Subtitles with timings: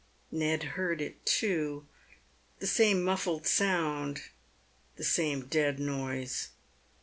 [0.31, 1.85] Ned heard it too.
[2.57, 4.23] The same muffled sound—
[4.97, 6.49] the same dead noise.